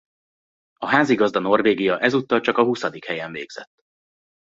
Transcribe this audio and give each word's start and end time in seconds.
A 0.77 0.85
házigazda 0.87 1.39
Norvégia 1.39 1.99
ezúttal 1.99 2.39
csak 2.39 2.57
a 2.57 2.63
huszadik 2.63 3.05
helyen 3.05 3.31
végzett. 3.31 3.83